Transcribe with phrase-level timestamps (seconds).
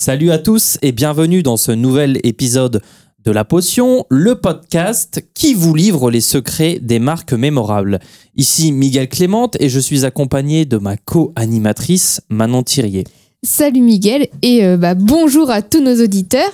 [0.00, 2.80] Salut à tous et bienvenue dans ce nouvel épisode
[3.22, 7.98] de La Potion, le podcast qui vous livre les secrets des marques mémorables.
[8.34, 13.04] Ici Miguel Clément et je suis accompagné de ma co-animatrice Manon Thirier.
[13.42, 16.50] Salut Miguel et euh, bah, bonjour à tous nos auditeurs.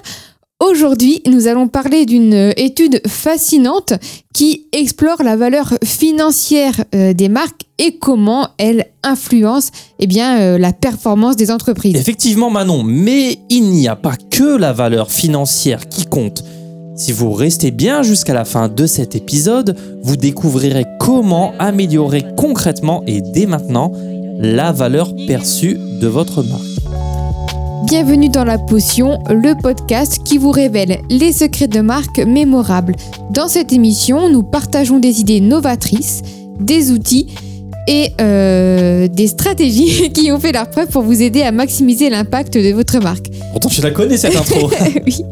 [0.58, 3.92] Aujourd'hui, nous allons parler d'une euh, étude fascinante
[4.32, 10.72] qui explore la valeur financière euh, des marques et comment elle influence eh euh, la
[10.72, 11.94] performance des entreprises.
[11.96, 16.42] Effectivement Manon, mais il n'y a pas que la valeur financière qui compte.
[16.96, 23.04] Si vous restez bien jusqu'à la fin de cet épisode, vous découvrirez comment améliorer concrètement
[23.06, 23.92] et dès maintenant
[24.38, 26.75] la valeur perçue de votre marque.
[27.86, 32.96] Bienvenue dans La Potion, le podcast qui vous révèle les secrets de marques mémorables.
[33.30, 36.22] Dans cette émission, nous partageons des idées novatrices,
[36.58, 37.28] des outils
[37.86, 42.54] et euh, des stratégies qui ont fait leur preuve pour vous aider à maximiser l'impact
[42.54, 43.26] de votre marque.
[43.52, 44.68] Pourtant tu la connais cette intro
[45.06, 45.22] oui.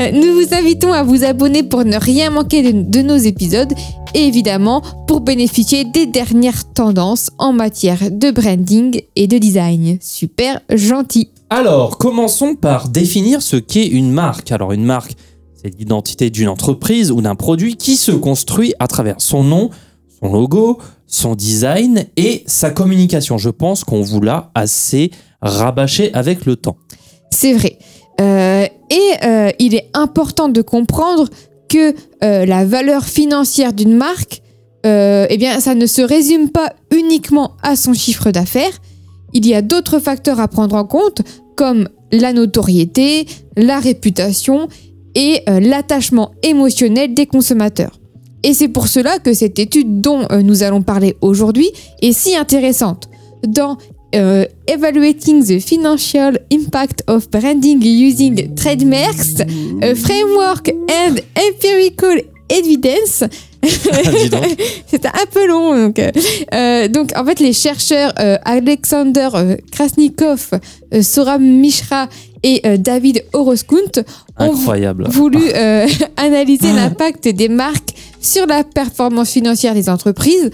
[0.00, 3.72] Euh, Nous vous invitons à vous abonner pour ne rien manquer de, de nos épisodes
[4.12, 9.98] et évidemment pour bénéficier des dernières tendances en matière de branding et de design.
[10.00, 11.30] Super gentil.
[11.48, 14.50] Alors, commençons par définir ce qu'est une marque.
[14.50, 15.14] Alors, une marque,
[15.54, 19.70] c'est l'identité d'une entreprise ou d'un produit qui se construit à travers son nom,
[20.20, 23.38] son logo, son design et sa communication.
[23.38, 26.78] Je pense qu'on vous l'a assez rabâché avec le temps.
[27.30, 27.78] C'est vrai.
[28.20, 31.28] Euh, et euh, il est important de comprendre
[31.68, 31.94] que
[32.24, 34.42] euh, la valeur financière d'une marque,
[34.84, 38.70] eh bien, ça ne se résume pas uniquement à son chiffre d'affaires.
[39.32, 41.22] Il y a d'autres facteurs à prendre en compte,
[41.56, 44.68] comme la notoriété, la réputation
[45.14, 47.98] et euh, l'attachement émotionnel des consommateurs.
[48.42, 51.70] Et c'est pour cela que cette étude dont euh, nous allons parler aujourd'hui
[52.02, 53.08] est si intéressante.
[53.46, 53.78] Dans
[54.14, 59.42] euh, Evaluating the Financial Impact of Branding Using Trademarks,
[59.96, 63.24] Framework and Empirical Evidence.
[64.86, 65.86] C'était un peu long.
[65.86, 66.10] Donc, euh,
[66.54, 69.28] euh, donc en fait, les chercheurs euh, Alexander
[69.72, 70.50] Krasnikov,
[70.94, 72.08] euh, Soram Mishra
[72.42, 74.04] et David Horoskunt
[74.38, 75.50] ont voulu
[76.16, 80.50] analyser l'impact des marques sur la performance financière des entreprises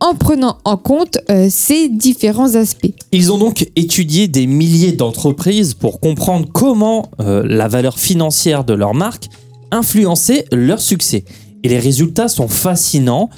[0.00, 2.92] en prenant en compte euh, ces différents aspects.
[3.12, 8.74] Ils ont donc étudié des milliers d'entreprises pour comprendre comment euh, la valeur financière de
[8.74, 9.28] leur marque
[9.70, 11.24] influençait leur succès.
[11.62, 13.30] Et les résultats sont fascinants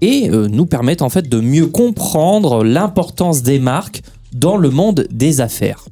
[0.00, 4.02] et euh, nous permettent en fait de mieux comprendre l'importance des marques
[4.32, 5.84] dans le monde des affaires.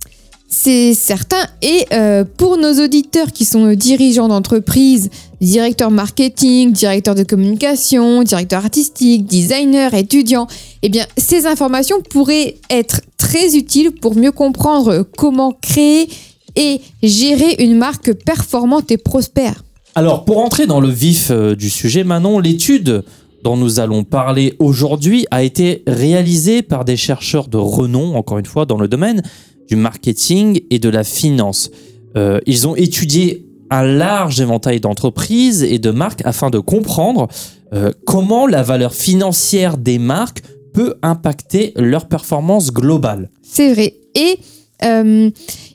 [0.50, 1.47] C'est certain.
[1.60, 5.10] Et euh, pour nos auditeurs qui sont euh, dirigeants d'entreprise,
[5.43, 10.47] directeurs marketing, directeurs de communication, directeurs artistiques, designers, étudiants,
[10.82, 16.09] eh bien, ces informations pourraient être très utiles pour mieux comprendre comment créer
[16.56, 19.62] et gérer une marque performante et prospère.
[19.98, 23.03] Alors, pour entrer dans le vif euh, du sujet, Manon, l'étude
[23.42, 28.47] dont nous allons parler aujourd'hui a été réalisée par des chercheurs de renom, encore une
[28.47, 29.22] fois, dans le domaine
[29.66, 31.72] du marketing et de la finance.
[32.16, 37.26] Euh, ils ont étudié un large éventail d'entreprises et de marques afin de comprendre
[37.72, 40.42] euh, comment la valeur financière des marques
[40.75, 43.31] peut impacter leur performance globale.
[43.42, 43.94] C'est vrai.
[44.14, 44.38] Et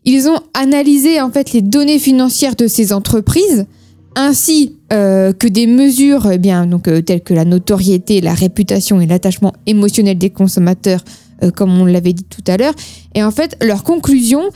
[0.06, 3.66] ils ont analysé en fait les données financières de ces entreprises,
[4.16, 9.54] ainsi euh, que des mesures eh euh, telles que la notoriété, la réputation et l'attachement
[9.66, 11.04] émotionnel des consommateurs,
[11.44, 12.74] euh, comme on l'avait dit tout à l'heure.
[13.16, 14.50] Et en fait, leurs conclusions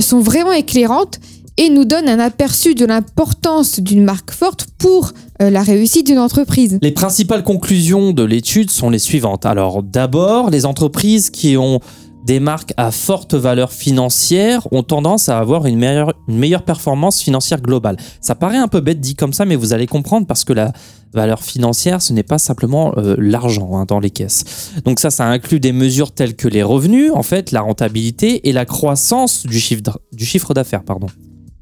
[0.00, 1.20] sont vraiment éclairantes
[1.56, 6.80] et nous donnent un aperçu de l'importance d'une marque forte pour la réussite d'une entreprise.
[6.82, 9.46] Les principales conclusions de l'étude sont les suivantes.
[9.46, 11.78] Alors d'abord, les entreprises qui ont
[12.26, 17.96] des marques à forte valeur financière ont tendance à avoir une meilleure, performance financière globale.
[18.20, 20.72] Ça paraît un peu bête dit comme ça, mais vous allez comprendre parce que la
[21.12, 24.72] valeur financière, ce n'est pas simplement euh, l'argent hein, dans les caisses.
[24.84, 28.52] Donc ça, ça inclut des mesures telles que les revenus, en fait, la rentabilité et
[28.52, 30.82] la croissance du chiffre, d'affaires.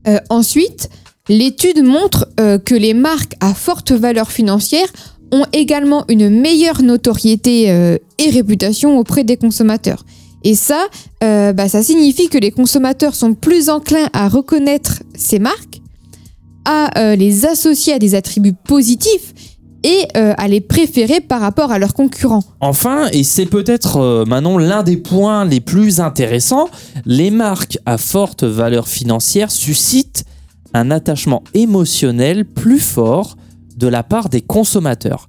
[0.09, 0.89] Euh, ensuite,
[1.29, 4.89] l'étude montre euh, que les marques à forte valeur financière
[5.31, 7.65] ont également une meilleure notoriété
[8.19, 10.05] et réputation auprès des consommateurs.
[10.44, 10.87] Et ça,
[11.23, 15.81] euh, bah, ça signifie que les consommateurs sont plus enclins à reconnaître ces marques,
[16.67, 19.32] à euh, les associer à des attributs positifs
[19.85, 22.43] et euh, à les préférer par rapport à leurs concurrents.
[22.61, 26.69] Enfin, et c'est peut-être euh, Manon l'un des points les plus intéressants,
[27.05, 30.25] les marques à forte valeur financière suscitent
[30.73, 33.37] un attachement émotionnel plus fort
[33.76, 35.29] de la part des consommateurs.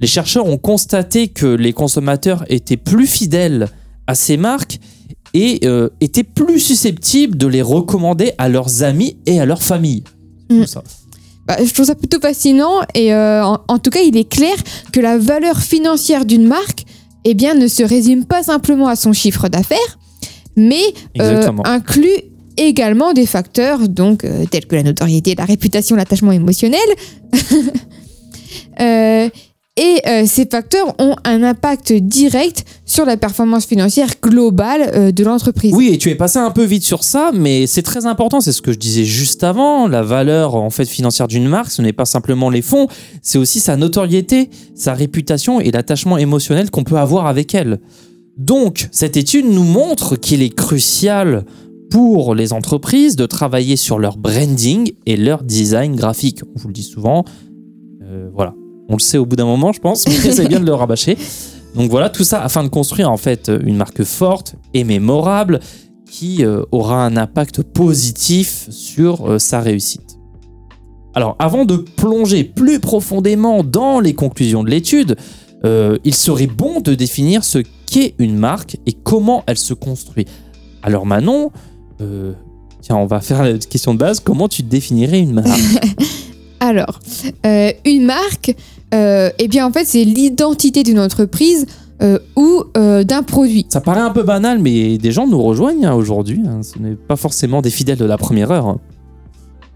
[0.00, 3.68] Les chercheurs ont constaté que les consommateurs étaient plus fidèles
[4.06, 4.78] à ces marques
[5.32, 10.04] et euh, étaient plus susceptibles de les recommander à leurs amis et à leur famille.
[10.50, 10.60] Mm.
[10.60, 10.82] Tout ça.
[11.46, 14.54] Bah, je trouve ça plutôt fascinant et euh, en, en tout cas, il est clair
[14.92, 16.84] que la valeur financière d'une marque
[17.24, 19.98] eh bien, ne se résume pas simplement à son chiffre d'affaires,
[20.56, 20.82] mais
[21.20, 22.20] euh, inclut
[22.56, 26.80] également des facteurs donc euh, tels que la notoriété, la réputation, l'attachement émotionnel.
[28.80, 29.28] Euh,
[29.76, 35.24] et euh, ces facteurs ont un impact direct sur la performance financière globale euh, de
[35.24, 35.74] l'entreprise.
[35.74, 38.40] Oui, et tu es passé un peu vite sur ça, mais c'est très important.
[38.40, 39.88] C'est ce que je disais juste avant.
[39.88, 42.86] La valeur en fait financière d'une marque, ce n'est pas simplement les fonds,
[43.20, 47.80] c'est aussi sa notoriété, sa réputation et l'attachement émotionnel qu'on peut avoir avec elle.
[48.36, 51.44] Donc, cette étude nous montre qu'il est crucial
[51.90, 56.42] pour les entreprises de travailler sur leur branding et leur design graphique.
[56.54, 57.24] On vous le dit souvent.
[58.02, 58.54] Euh, voilà.
[58.88, 61.16] On le sait au bout d'un moment, je pense, mais c'est bien de le rabâcher.
[61.74, 65.60] Donc voilà, tout ça afin de construire en fait une marque forte et mémorable
[66.08, 70.18] qui euh, aura un impact positif sur euh, sa réussite.
[71.14, 75.16] Alors avant de plonger plus profondément dans les conclusions de l'étude,
[75.64, 80.26] euh, il serait bon de définir ce qu'est une marque et comment elle se construit.
[80.82, 81.50] Alors Manon,
[82.00, 82.32] euh,
[82.82, 85.48] tiens, on va faire la question de base, comment tu définirais une marque?
[86.64, 86.98] Alors,
[87.44, 88.54] euh, une marque,
[88.94, 91.66] euh, eh bien en fait, c'est l'identité d'une entreprise
[92.02, 93.66] euh, ou d'un produit.
[93.68, 96.40] Ça paraît un peu banal, mais des gens nous rejoignent hein, aujourd'hui.
[96.46, 96.60] hein.
[96.62, 98.66] Ce n'est pas forcément des fidèles de la première heure.
[98.66, 98.78] hein.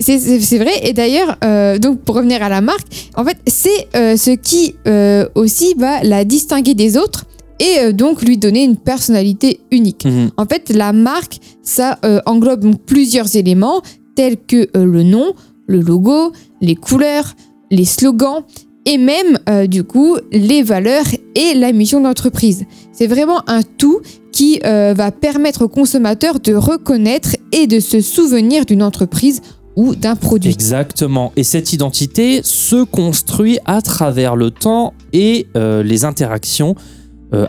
[0.00, 0.70] C'est- vrai.
[0.88, 2.86] Et d'ailleurs, euh, donc pour revenir à la marque,
[3.16, 7.24] en fait, c'est euh, ce qui euh, aussi va la distinguer des autres
[7.60, 10.04] et donc lui donner une personnalité unique.
[10.04, 10.30] Mhm.
[10.36, 13.82] En fait, la marque, ça englobe plusieurs éléments
[14.14, 15.32] tels que le nom,
[15.68, 17.34] le logo, les couleurs,
[17.70, 18.42] les slogans
[18.84, 21.04] et même euh, du coup les valeurs
[21.34, 22.64] et la mission d'entreprise.
[22.90, 24.00] C'est vraiment un tout
[24.32, 29.42] qui euh, va permettre aux consommateurs de reconnaître et de se souvenir d'une entreprise
[29.76, 30.50] ou d'un produit.
[30.50, 31.32] Exactement.
[31.36, 36.74] Et cette identité se construit à travers le temps et euh, les interactions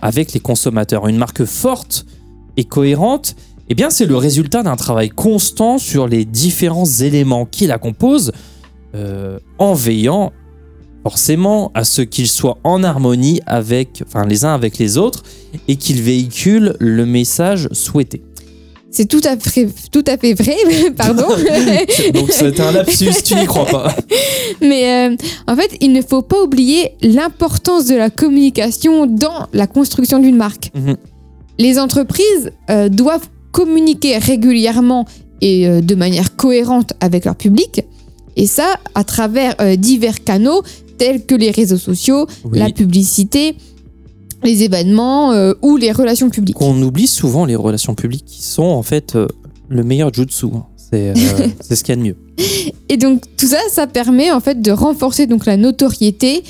[0.01, 1.07] avec les consommateurs.
[1.07, 2.05] Une marque forte
[2.57, 3.37] et cohérente,
[3.69, 8.31] eh bien, c'est le résultat d'un travail constant sur les différents éléments qui la composent,
[8.95, 10.31] euh, en veillant
[11.03, 15.23] forcément à ce qu'ils soient en harmonie avec, enfin, les uns avec les autres
[15.67, 18.21] et qu'ils véhiculent le message souhaité.
[18.91, 20.57] C'est tout à fait, tout à fait vrai,
[20.97, 21.27] pardon.
[22.13, 23.95] Donc c'est un lapsus, tu n'y crois pas.
[24.61, 25.15] Mais euh,
[25.47, 30.35] en fait, il ne faut pas oublier l'importance de la communication dans la construction d'une
[30.35, 30.71] marque.
[30.73, 30.97] Mhm.
[31.59, 35.05] Les entreprises euh, doivent communiquer régulièrement
[35.41, 37.81] et euh, de manière cohérente avec leur public,
[38.35, 40.61] et ça à travers euh, divers canaux
[40.97, 42.59] tels que les réseaux sociaux, Oui.
[42.59, 43.55] la publicité,
[44.43, 46.55] les événements euh, ou les relations publiques.
[46.57, 49.27] qu'on oublie souvent les relations publiques qui sont en fait euh,
[49.69, 50.47] le meilleur jutsu.
[50.47, 50.65] hein.
[50.77, 51.13] C'est euh,
[51.69, 52.15] ce qu'il y a de mieux.
[52.89, 56.43] Et donc tout ça, ça permet en fait de renforcer donc la notoriété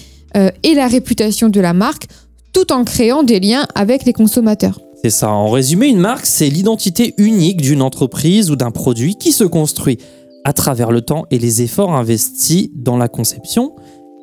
[0.61, 2.05] et la réputation de la marque,
[2.53, 4.79] tout en créant des liens avec les consommateurs.
[5.01, 5.31] C'est ça.
[5.31, 9.97] En résumé, une marque, c'est l'identité unique d'une entreprise ou d'un produit qui se construit
[10.43, 13.75] à travers le temps et les efforts investis dans la conception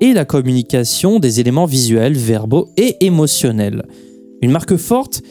[0.02, 3.86] et la communication des éléments visuels, verbaux et émotionnels.
[4.42, 5.22] Une marque forte,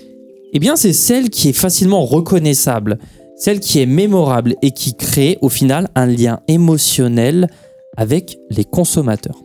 [0.54, 2.98] eh bien, c'est celle qui est facilement reconnaissable,
[3.38, 7.50] celle qui est mémorable et qui crée au final un lien émotionnel
[7.98, 9.44] avec les consommateurs.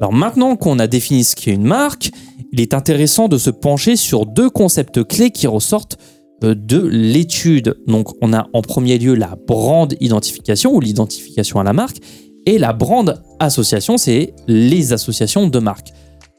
[0.00, 2.10] Alors maintenant qu'on a défini ce qu'est une marque,
[2.52, 5.98] il est intéressant de se pencher sur deux concepts clés qui ressortent
[6.44, 7.76] euh, de l'étude.
[7.86, 11.98] Donc on a en premier lieu la brand identification ou l'identification à la marque
[12.46, 15.92] et la brand association, c'est les associations de marques.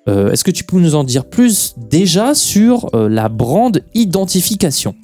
[0.08, 4.96] Euh, Est-ce que tu peux nous en dire plus déjà sur euh, la brand identification?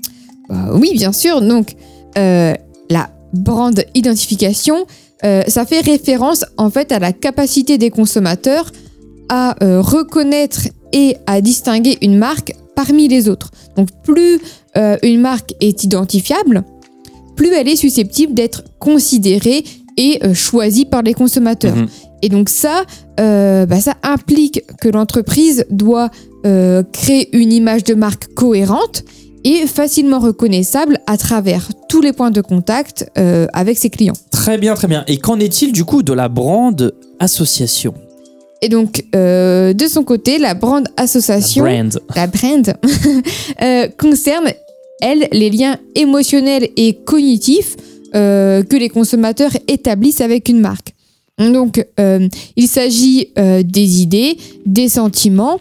[0.47, 1.41] Bah oui, bien sûr.
[1.41, 1.75] Donc
[2.17, 2.53] euh,
[2.89, 4.85] la brand identification,
[5.47, 8.69] ça fait référence en fait à la capacité des consommateurs
[9.29, 13.51] à reconnaître et à distinguer une marque parmi les autres.
[13.75, 14.39] Donc plus
[14.77, 16.63] euh, une marque est identifiable,
[17.35, 19.63] plus elle est susceptible d'être considérée
[19.97, 21.75] et euh, choisie par les consommateurs.
[21.75, 21.87] Mhm.
[22.21, 22.83] Et donc ça,
[23.19, 26.09] euh, bah, ça implique que l'entreprise doit
[26.91, 29.05] créer une image de marque cohérente
[29.45, 34.15] et facilement reconnaissable à travers tous les points de contact avec ses clients.
[34.29, 35.05] Très bien, très bien.
[35.07, 37.93] Et qu'en est-il du coup de la brand association?
[38.61, 41.99] Et donc, euh, de son côté, la brand La association, brand.
[42.15, 42.73] la brand,
[43.61, 44.51] euh, concerne,
[45.01, 47.75] elle, les liens émotionnels et cognitifs
[48.15, 50.93] euh, que les consommateurs établissent avec une marque.
[51.39, 51.83] Donc,
[52.55, 55.59] il s'agit des idées, des sentiments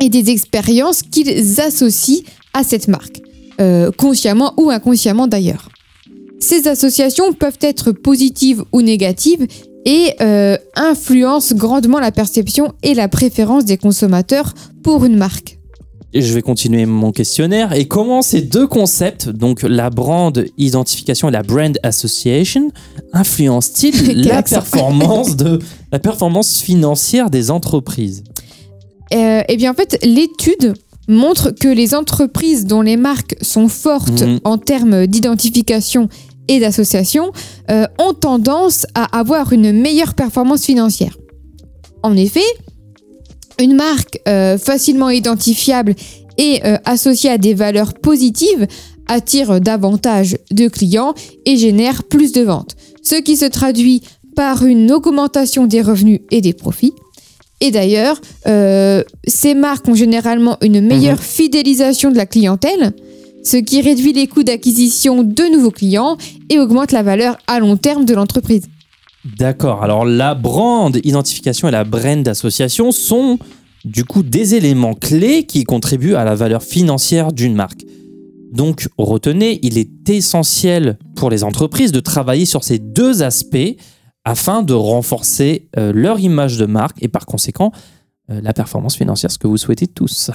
[0.00, 2.22] et des expériences qu'ils associent
[2.54, 3.20] à cette marque.
[3.96, 5.68] consciemment ou inconsciemment d'ailleurs.
[6.38, 9.48] Ces associations peuvent être positives ou négatives
[9.88, 14.52] et euh, influencent grandement la perception et la préférence des consommateurs
[14.82, 15.58] pour une marque.
[16.12, 17.72] Et je vais continuer mon questionnaire.
[17.72, 22.70] Et comment ces deux concepts, donc la brand identification et la brand association,
[23.14, 25.58] influencent-ils la performance de
[25.90, 28.24] la performance financière des entreprises?
[29.14, 30.74] Euh, eh bien, en fait, l'étude
[31.08, 34.40] montre que les entreprises dont les marques sont fortes Mhm.
[34.44, 36.10] en termes d'identification
[36.48, 37.32] et d'association
[37.70, 41.16] euh, ont tendance à avoir une meilleure performance financière.
[42.02, 42.40] En effet,
[43.60, 45.94] une marque euh, facilement identifiable
[46.36, 48.66] et euh, associée à des valeurs positives
[49.08, 51.14] attire davantage de clients
[51.44, 54.02] et génère plus de ventes, ce qui se traduit
[54.36, 56.92] par une augmentation des revenus et des profits.
[57.60, 62.92] Et d'ailleurs, euh, ces marques ont généralement une meilleure fidélisation de la clientèle,
[63.48, 66.18] ce qui réduit les coûts d'acquisition de nouveaux clients
[66.50, 68.66] et augmente la valeur à long terme de l'entreprise.
[69.38, 69.82] D'accord.
[69.82, 73.38] Alors la brand identification et la brand association sont
[73.86, 77.86] du coup des éléments clés qui contribuent à la valeur financière d'une marque.
[78.52, 83.76] Donc retenez, il est essentiel pour les entreprises de travailler sur ces deux aspects
[84.24, 87.72] afin de renforcer euh, leur image de marque et par conséquent
[88.30, 90.30] euh, la performance financière, ce que vous souhaitez tous.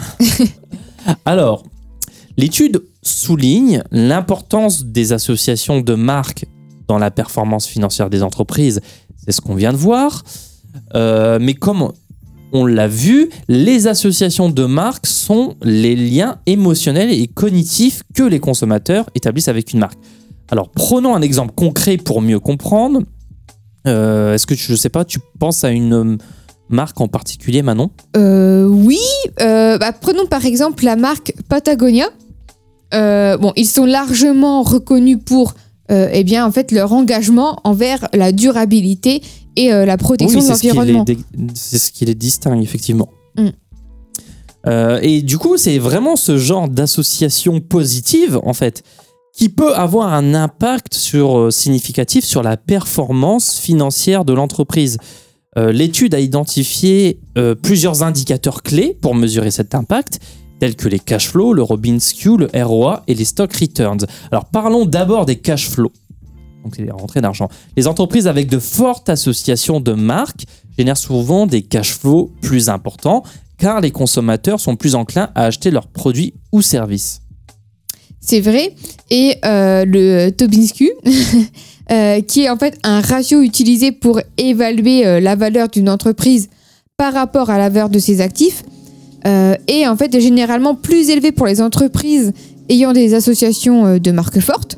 [1.25, 1.61] Alors,
[2.37, 6.45] l'étude souligne l'importance des associations de marques
[6.87, 8.81] dans la performance financière des entreprises.
[9.23, 10.23] C'est ce qu'on vient de voir.
[10.95, 11.91] Euh, mais comme
[12.51, 18.39] on l'a vu, les associations de marques sont les liens émotionnels et cognitifs que les
[18.39, 19.99] consommateurs établissent avec une marque.
[20.49, 23.01] Alors prenons un exemple concret pour mieux comprendre.
[23.87, 26.17] Euh, Est-ce que tu, je sais pas, tu penses à une euh,
[26.69, 27.91] marque en particulier, Manon?
[28.15, 28.99] Oui,
[29.37, 32.07] bah, prenons par exemple la marque Patagonia.
[32.93, 35.55] Euh, bon, ils sont largement reconnus pour
[35.91, 39.21] euh, eh bien, en fait, leur engagement envers la durabilité
[39.55, 41.05] et euh, la protection Oui, de c'est ce, qui les, l'environnement.
[41.53, 43.09] c'est ce qui les distingue, effectivement.
[43.37, 43.49] Mm.
[44.65, 48.83] Euh, et du coup, c'est vraiment ce genre d'association positive, en fait,
[49.35, 54.97] qui peut avoir un impact sur, significatif sur la performance financière de l'entreprise.
[55.55, 57.19] L'étude a identifié
[57.61, 60.19] plusieurs indicateurs clés pour mesurer cet impact,
[60.59, 64.05] tels que les cash flows, le Robinsky, le ROA et les stock returns.
[64.31, 65.91] Alors parlons d'abord des cash flows,
[66.63, 67.49] donc les rentrées d'argent.
[67.75, 70.45] Les entreprises avec de fortes associations de marques
[70.77, 73.23] génèrent souvent des cash flows plus importants
[73.57, 77.21] car les consommateurs sont plus enclins à acheter leurs produits ou services.
[78.19, 78.73] C'est vrai.
[79.09, 80.91] Et euh, le Tobinsky,
[81.91, 86.49] euh, qui est en fait un ratio utilisé pour évaluer euh, la valeur d'une entreprise
[86.97, 88.63] par rapport à la valeur de ses actifs,
[89.25, 92.33] euh, est en fait généralement plus élevé pour les entreprises
[92.69, 94.77] ayant des associations euh, de marques fortes.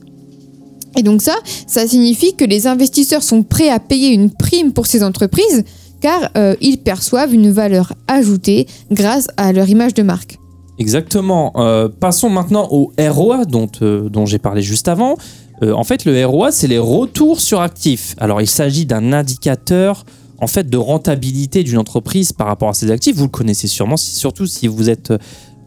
[0.97, 1.35] Et donc ça,
[1.67, 5.63] ça signifie que les investisseurs sont prêts à payer une prime pour ces entreprises
[5.99, 10.37] car euh, ils perçoivent une valeur ajoutée grâce à leur image de marque.
[10.77, 11.53] Exactement.
[12.01, 15.15] Passons maintenant au ROA dont, j'ai parlé juste avant.
[15.61, 18.13] En fait, le ROA, c'est les retours sur actifs.
[18.17, 20.03] Alors, il s'agit d'un indicateur
[20.39, 23.15] en fait de rentabilité d'une entreprise par rapport à ses actifs.
[23.15, 25.13] Vous le connaissez sûrement, surtout si vous êtes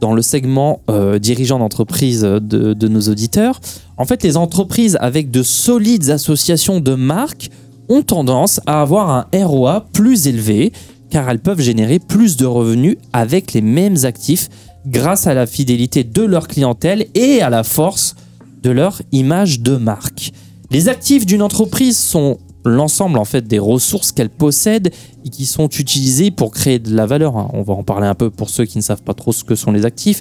[0.00, 3.60] dans le segment euh, dirigeant d'entreprise de, de nos auditeurs.
[3.96, 7.50] En fait, les entreprises avec de solides associations de marques
[7.88, 10.72] ont tendance à avoir un ROA plus élevé
[11.10, 14.48] car elles peuvent générer plus de revenus avec les mêmes actifs
[14.86, 18.14] grâce à la fidélité de leur clientèle et à la force
[18.62, 20.32] de leur image de marque.
[20.70, 24.92] Les actifs d'une entreprise sont l'ensemble en fait des ressources qu'elle possède
[25.24, 27.36] et qui sont utilisées pour créer de la valeur.
[27.36, 27.48] hein.
[27.54, 29.54] On va en parler un peu pour ceux qui ne savent pas trop ce que
[29.54, 30.20] sont les actifs.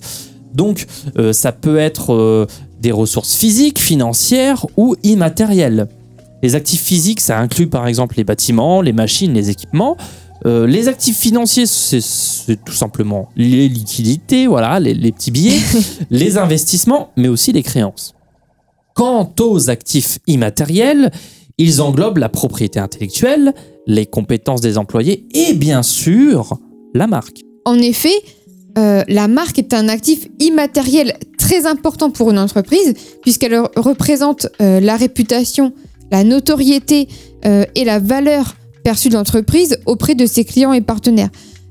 [0.53, 0.85] Donc
[1.17, 2.45] euh, ça peut être euh,
[2.79, 5.87] des ressources physiques, financières ou immatérielles.
[6.43, 9.97] Les actifs physiques, ça inclut par exemple les bâtiments, les machines, les équipements.
[10.45, 15.59] Euh, les actifs financiers, c'est- c'est tout simplement les liquidités, voilà, les, les petits billets,
[16.11, 18.13] les investissements, mais aussi les créances.
[18.93, 21.11] Quant aux actifs immatériels,
[21.57, 23.53] ils englobent la propriété intellectuelle,
[23.87, 26.57] les compétences des employés et bien sûr
[26.93, 27.41] la marque.
[27.65, 28.15] En effet,
[28.77, 34.79] euh, la marque est un actif immatériel très important pour une entreprise puisqu'elle représente euh,
[34.79, 35.73] la réputation,
[36.11, 37.07] la notoriété
[37.45, 41.29] euh, et la valeur perçue de l'entreprise auprès de ses clients et partenaires.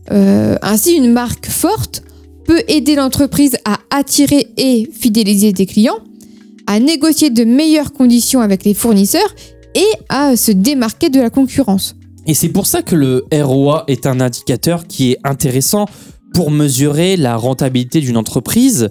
[0.09, 2.05] Ainsi, une marque forte
[2.45, 5.99] peut aider l'entreprise à attirer et fidéliser des clients,
[6.69, 9.35] à négocier de meilleures conditions avec les fournisseurs
[9.76, 11.95] et à se démarquer de la concurrence.
[12.26, 15.87] Et c'est pour ça que le ROA est un indicateur qui est intéressant
[16.35, 18.90] pour mesurer la rentabilité d'une entreprise.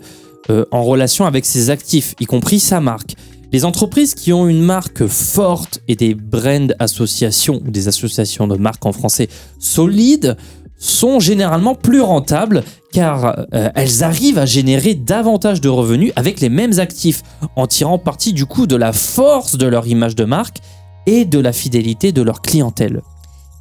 [0.50, 3.15] euh, en relation avec ses actifs, y compris sa marque.
[3.51, 8.56] Les entreprises qui ont une marque forte et des brand associations ou des associations de
[8.58, 10.36] marques en français solides
[10.77, 16.50] sont généralement plus rentables car euh, elles arrivent à générer davantage de revenus avec les
[16.50, 17.24] mêmes actifs
[17.56, 20.58] en tirant parti du coup de la force de leur image de marque
[21.05, 23.01] et de la fidélité de leur clientèle.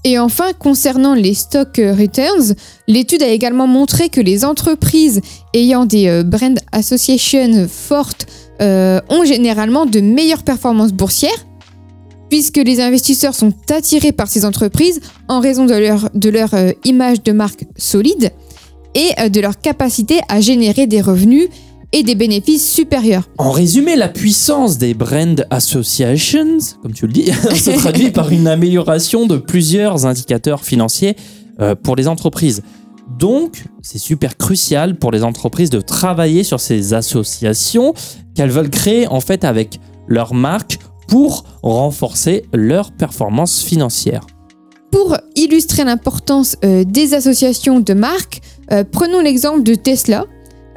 [0.06, 2.54] Et enfin, concernant les stock returns,
[2.86, 5.22] l'étude a également montré que les entreprises
[5.54, 8.26] ayant des euh, brand associations fortes
[8.60, 11.46] euh, ont généralement de meilleures performances boursières,
[12.28, 16.72] puisque les investisseurs sont attirés par ces entreprises en raison de leur, de leur euh,
[16.84, 18.30] image de marque solide
[18.94, 21.48] et de leur capacité à générer des revenus
[21.94, 23.22] et des bénéfices supérieurs.
[23.38, 28.48] En résumé, la puissance des brand associations, comme tu le dis, se traduit par une
[28.48, 31.16] amélioration de plusieurs indicateurs financiers
[31.60, 32.62] euh, pour les entreprises.
[33.16, 37.94] Donc, c'est super crucial pour les entreprises de travailler sur ces associations
[38.34, 44.26] qu'elles veulent créer en fait avec leur marque pour renforcer leur performance financière.
[44.90, 48.40] Pour illustrer l'importance euh, des associations de marques,
[48.72, 50.24] euh, prenons l'exemple de Tesla.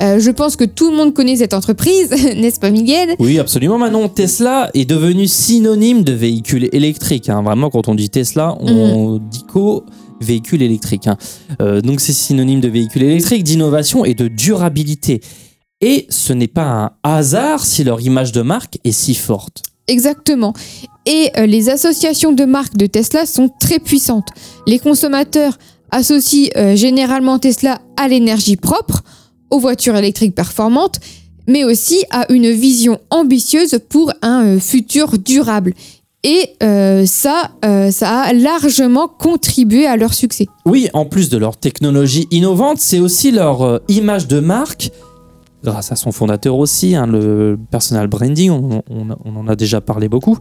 [0.02, 3.16] Euh, je pense que tout le monde connaît cette entreprise, n'est-ce pas Miguel?
[3.20, 3.78] Oui, absolument.
[3.78, 7.30] Manon, Tesla est devenu synonyme de véhicule électrique.
[7.30, 7.42] hein.
[7.42, 9.84] Vraiment, quand on dit Tesla, on dit qu'au
[10.22, 11.08] véhicule électrique.
[11.08, 11.18] hein.
[11.62, 15.22] Euh, donc, c'est synonyme de véhicule électrique, d'innovation et de durabilité.
[15.82, 19.62] Et ce n'est pas un hasard si leur image de marque est si forte.
[19.88, 20.54] Exactement.
[21.06, 24.28] Et euh, les associations de marques de Tesla sont très puissantes.
[24.68, 25.58] Les consommateurs
[25.92, 29.04] associent euh, généralement Tesla à l'énergie propre,
[29.50, 31.00] aux voitures électriques performantes,
[31.48, 35.74] mais aussi à une vision ambitieuse pour un euh, futur durable.
[36.24, 40.48] Et euh, ça, euh, ça a largement contribué à leur succès.
[40.66, 44.90] Oui, en plus de leur technologie innovante, c'est aussi leur image de marque,
[45.64, 49.80] grâce à son fondateur aussi, hein, le personal branding, on, on- on en a déjà
[49.80, 50.38] parlé beaucoup,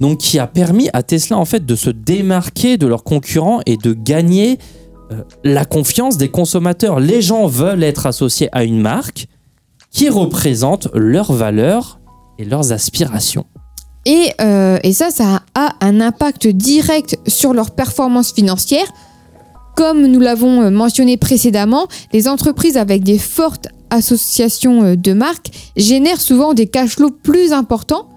[0.00, 3.76] donc qui a permis à Tesla en fait de se démarquer de leurs concurrents et
[3.76, 4.58] de gagner
[5.12, 7.00] euh, la confiance des consommateurs.
[7.00, 9.26] Les gens veulent être associés à une marque
[9.90, 12.00] qui représente leurs valeurs
[12.38, 13.46] et leurs aspirations.
[14.04, 18.86] Et, euh, ça, ça a un impact direct sur leur performance financière.
[19.76, 26.20] Comme nous l'avons euh, mentionné précédemment, les entreprises avec des fortes associations de marques génèrent
[26.20, 28.08] souvent des cash flows plus importants.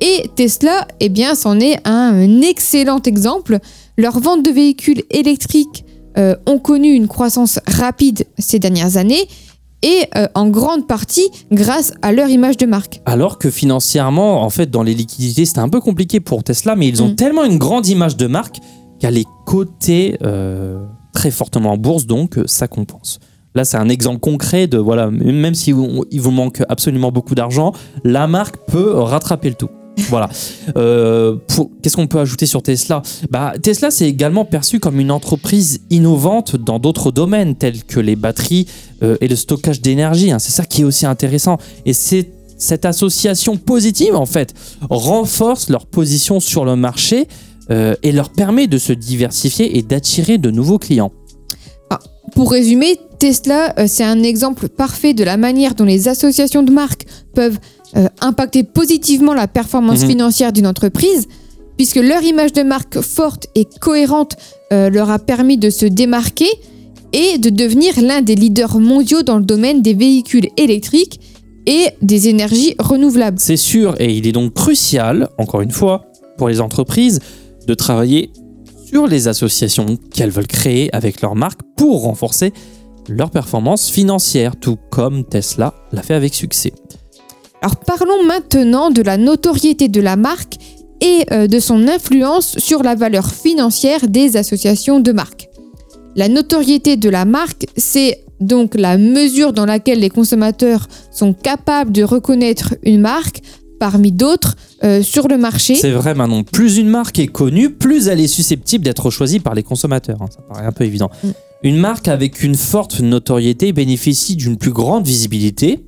[0.00, 3.58] Et Tesla, eh bien, c'en est un, excellent exemple.
[3.96, 5.84] Leurs ventes de véhicules électriques
[6.18, 9.28] euh, ont connu une croissance rapide ces dernières années
[9.82, 13.00] et euh, en grande partie grâce à leur image de marque.
[13.04, 16.88] Alors que financièrement, en fait, dans les liquidités, c'était un peu compliqué pour Tesla, mais
[16.88, 17.16] ils ont Mm.
[17.16, 18.58] tellement une grande image de marque
[18.98, 20.78] qu'elle est cotée euh,
[21.12, 23.18] très fortement en bourse, donc ça compense.
[23.54, 25.70] Là, c'est un exemple concret de, voilà, même si
[26.10, 27.72] il vous manque absolument beaucoup d'argent,
[28.02, 29.68] la marque peut rattraper le tout.
[30.08, 30.28] Voilà.
[30.76, 31.36] Euh,
[31.82, 33.02] Qu'est-ce qu'on peut ajouter sur Tesla?
[33.30, 38.16] Bah, Tesla, c'est également perçu comme une entreprise innovante dans d'autres domaines, tels que les
[38.16, 38.66] batteries
[39.02, 40.30] euh, et le stockage d'énergie.
[40.32, 40.38] hein.
[40.38, 41.58] C'est ça qui est aussi intéressant.
[41.86, 44.54] Et c'est cette association positive, en fait,
[44.90, 47.28] renforce leur position sur le marché
[47.70, 51.12] euh, et leur permet de se diversifier et d'attirer de nouveaux clients.
[52.34, 57.04] Pour résumer, Tesla, c'est un exemple parfait de la manière dont les associations de marques
[57.34, 57.58] peuvent
[57.96, 60.08] euh, impacter positivement la performance Mhm.
[60.08, 61.26] financière d'une entreprise,
[61.76, 64.36] puisque leur image de marque forte et cohérente
[64.72, 66.48] euh, leur a permis de se démarquer
[67.12, 71.20] et de devenir l'un des leaders mondiaux dans le domaine des véhicules électriques
[71.66, 73.38] et des énergies renouvelables.
[73.38, 77.20] C'est sûr, et il est donc crucial, encore une fois, pour les entreprises
[77.66, 78.30] de travailler
[78.86, 82.52] sur les associations qu'elles veulent créer avec leur marque pour renforcer
[83.08, 86.72] leur performance financière, tout comme Tesla l'a fait avec succès.
[87.64, 90.56] Alors parlons maintenant de la notoriété de la marque
[91.00, 95.48] et euh, de son influence sur la valeur financière des associations de marque.
[96.14, 101.90] La notoriété de la marque, c'est donc la mesure dans laquelle les consommateurs sont capables
[101.90, 103.40] de reconnaître une marque
[103.80, 105.74] parmi d'autres euh, sur le marché.
[105.74, 109.54] C'est vrai Manon, plus une marque est connue, plus elle est susceptible d'être choisie par
[109.54, 110.20] les consommateurs.
[110.20, 110.26] hein.
[110.30, 111.10] Ça paraît un peu évident.
[111.22, 111.28] Mm.
[111.62, 115.82] Une marque avec une forte notoriété bénéficie d'une plus grande visibilité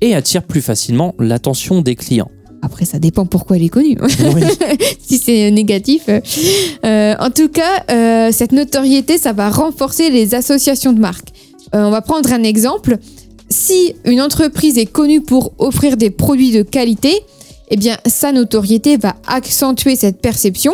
[0.00, 2.30] et attire plus facilement l'attention des clients.
[2.62, 3.98] Après, ça dépend pourquoi elle est connue.
[4.00, 4.42] Oui.
[4.98, 6.04] si c'est négatif.
[6.08, 6.20] euh.
[6.84, 11.28] Euh, en tout cas, euh, cette notoriété, ça va renforcer les associations de marques.
[11.74, 12.96] Euh, on va prendre un exemple.
[13.50, 17.12] Si une entreprise est connue pour offrir des produits de qualité,
[17.70, 20.72] eh bien, sa notoriété va accentuer cette perception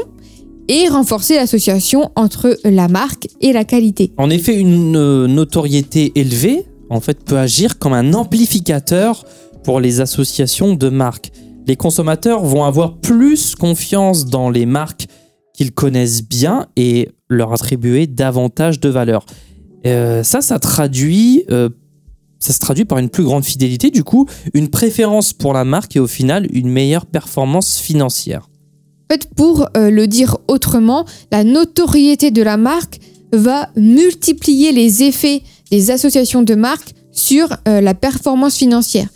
[0.69, 4.13] et renforcer l'association entre la marque et la qualité.
[4.17, 9.25] En effet, une notoriété élevée en fait, peut agir comme un amplificateur
[9.63, 11.31] pour les associations de marques.
[11.67, 15.07] Les consommateurs vont avoir plus confiance dans les marques
[15.55, 19.25] qu'ils connaissent bien et leur attribuer davantage de valeur.
[19.87, 21.69] Euh, ça, ça traduit, euh,
[22.39, 25.97] ça se traduit par une plus grande fidélité, du coup, une préférence pour la marque
[25.97, 28.49] et au final une meilleure performance financière.
[29.11, 32.99] En fait, pour euh, le dire autrement, la notoriété de la marque
[33.33, 35.43] va multiplier les effets
[35.91, 39.09] associations de marques sur euh, la performance financière.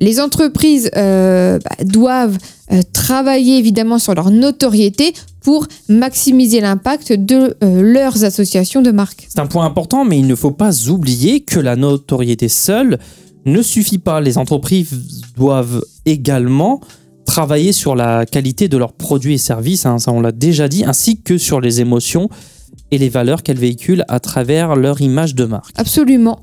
[0.00, 2.38] Les entreprises euh, bah, doivent
[2.70, 9.26] euh, travailler évidemment sur leur notoriété pour maximiser l'impact de leurs associations de marques.
[9.28, 12.98] C'est un point important, mais il ne faut pas oublier que la notoriété seule
[13.46, 14.20] ne suffit pas.
[14.20, 14.90] Les entreprises
[15.36, 16.80] doivent également
[17.24, 20.84] travailler sur la qualité de leurs produits et services, hein, ça on l'a déjà dit,
[20.84, 22.28] ainsi que sur les émotions
[22.90, 25.74] et les valeurs qu'elles véhiculent à travers leur image de marque.
[25.76, 26.40] Absolument.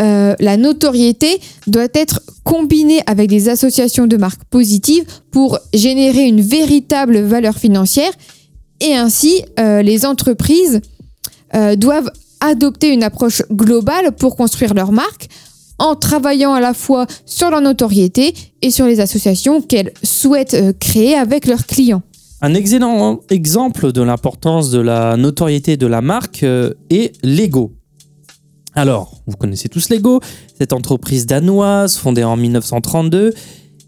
[0.00, 6.40] Euh, la notoriété doit être combinée avec des associations de marques positives pour générer une
[6.40, 8.10] véritable valeur financière.
[8.80, 10.80] Et ainsi, euh, les entreprises
[11.54, 15.28] euh, doivent adopter une approche globale pour construire leur marque
[15.78, 21.14] en travaillant à la fois sur leur notoriété et sur les associations qu'elles souhaitent créer
[21.14, 22.02] avec leurs clients.
[22.44, 27.72] Un excellent exemple de l'importance de la notoriété de la marque euh, est Lego.
[28.74, 30.20] Alors, vous connaissez tous Lego,
[30.58, 33.32] cette entreprise danoise fondée en 1932,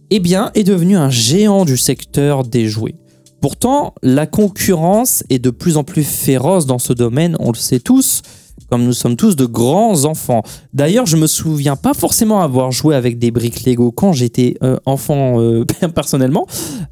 [0.09, 2.95] eh bien, est devenue un géant du secteur des jouets.
[3.42, 7.81] Pourtant, la concurrence est de plus en plus féroce dans ce domaine, on le sait
[7.81, 8.23] tous,
[8.71, 10.42] comme nous sommes tous de grands enfants.
[10.73, 14.79] D'ailleurs, je me souviens pas forcément avoir joué avec des briques Lego quand j'étais euh,
[14.87, 16.47] enfant euh, personnellement.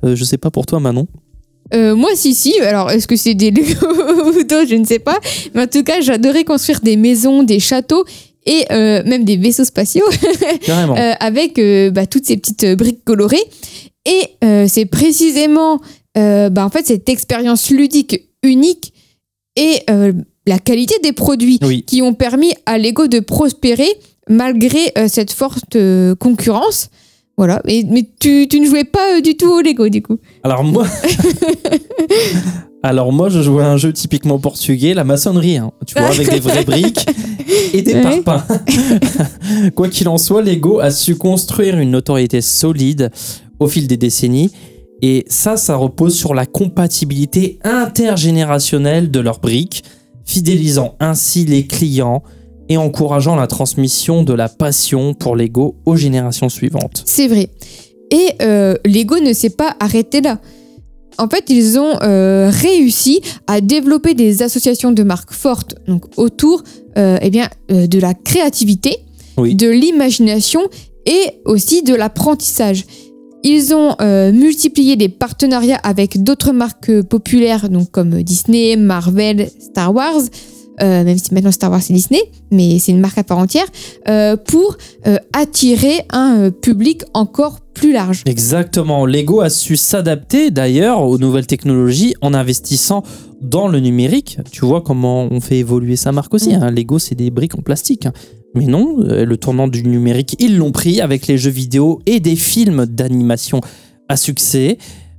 [0.04, 1.06] Euh, je sais pas pour toi, Manon.
[1.74, 2.58] Euh, moi, si, si.
[2.60, 3.86] Alors, est-ce que c'est des Lego
[4.28, 5.18] ou d'autres Je ne sais pas.
[5.54, 8.04] Mais en tout cas, j'adorais construire des maisons, des châteaux
[8.46, 10.04] et euh, même des vaisseaux spatiaux
[10.64, 10.96] Carrément.
[10.96, 11.58] euh, avec
[11.92, 13.42] bah, toutes ces petites briques colorées.
[14.06, 15.80] Et c'est précisément
[16.14, 18.92] bah, en fait, cette expérience ludique unique
[19.56, 19.78] et
[20.46, 21.82] la qualité des produits Oui.
[21.84, 23.88] qui ont permis à Lego de prospérer
[24.28, 25.78] malgré cette forte
[26.20, 26.90] concurrence.
[27.36, 27.60] Voilà.
[27.66, 30.18] Mais, mais tu, tu ne jouais pas euh, du tout au Lego, du coup.
[30.44, 30.86] Alors moi,
[32.82, 35.56] alors moi, je jouais à un jeu typiquement portugais, la maçonnerie.
[35.56, 35.72] hein.
[35.86, 37.06] tu vois, avec des vraies briques
[37.72, 38.20] et des Ouais.
[38.22, 38.60] parpaings.
[39.74, 43.10] Quoi qu'il en soit, Lego a su construire une notoriété solide
[43.58, 44.50] au fil des décennies.
[45.02, 49.82] Et ça, ça repose sur la compatibilité intergénérationnelle de leurs briques,
[50.24, 52.22] fidélisant ainsi les clients
[52.68, 57.02] et encourageant la transmission de la passion pour Lego aux générations suivantes.
[57.06, 57.48] C'est vrai.
[58.10, 60.38] Et euh, Lego ne s'est pas arrêté là.
[61.18, 66.62] En fait, ils ont euh, réussi à développer des associations de marques fortes donc autour
[66.98, 68.98] euh, eh bien, euh, de la créativité,
[69.36, 69.54] Oui.
[69.54, 70.62] de l'imagination
[71.06, 72.84] et aussi de l'apprentissage.
[73.44, 79.94] Ils ont euh, multiplié les partenariats avec d'autres marques populaires, donc comme Disney, Marvel, Star
[79.94, 80.22] Wars,
[80.82, 83.66] euh, même si maintenant Star Wars c'est Disney, mais c'est une marque à part entière,
[84.08, 88.22] euh, pour euh, attirer un public encore plus large.
[88.26, 89.04] Exactement.
[89.06, 93.02] Lego a su s'adapter d'ailleurs aux nouvelles technologies en investissant
[93.40, 94.38] dans le numérique.
[94.52, 96.54] Tu vois comment on fait évoluer sa marque aussi.
[96.54, 96.70] hein.
[96.70, 98.06] Lego, c'est des briques en plastique.
[98.06, 98.12] hein.
[98.54, 102.36] Mais non, le tournant du numérique, ils l'ont pris avec les jeux vidéo et des
[102.36, 103.60] films d'animation
[104.08, 104.78] à succès.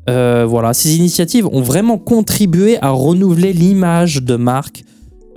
[0.10, 4.86] Euh, voilà, ces initiatives ont vraiment contribué à renouveler l'image de marque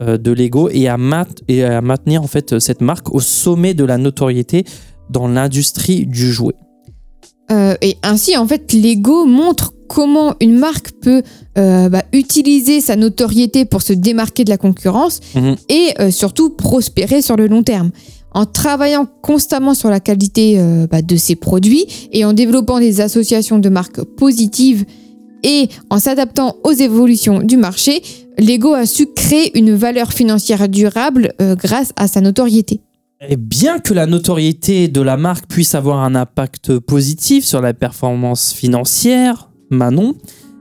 [0.00, 3.84] de Lego et à, mat- et à maintenir en fait cette marque au sommet de
[3.84, 4.64] la notoriété
[5.10, 6.54] dans l'industrie du jouet.
[7.50, 11.22] Euh, et ainsi, en fait, Lego montre comment une marque peut
[11.56, 15.56] euh, bah, utiliser sa notoriété pour se démarquer de la concurrence Mhm.
[15.70, 17.90] et euh, surtout prospérer sur le long terme.
[18.34, 23.00] En travaillant constamment sur la qualité euh, bah, de ses produits et en développant des
[23.00, 24.84] associations de marques positives
[25.42, 28.02] et en s'adaptant aux évolutions du marché,
[28.38, 32.80] Lego a su créer une valeur financière durable euh, grâce à sa notoriété.
[33.28, 37.74] Et bien que la notoriété de la marque puisse avoir un impact positif sur la
[37.74, 40.14] performance financière, Manon,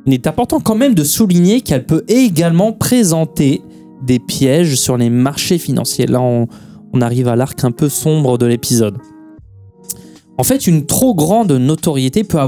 [0.07, 3.61] il est important quand même de souligner qu'elle peut également présenter
[4.03, 6.07] des pièges sur les marchés financiers.
[6.07, 6.47] Là, on,
[6.99, 8.97] arrive à l'arc un peu sombre de l'épisode.
[10.39, 12.39] En fait, une trop grande notoriété peut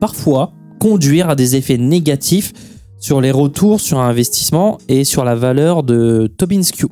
[0.00, 2.52] parfois conduire à des effets négatifs
[3.06, 6.86] sur les retours sur investissement et sur la valeur de Tobinsky.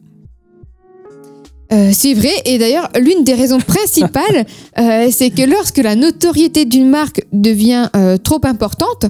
[1.73, 4.47] Euh, c'est vrai, et d'ailleurs, l'une des raisons principales,
[4.79, 9.07] euh, c'est que lorsque la notoriété d'une marque devient euh, trop importante,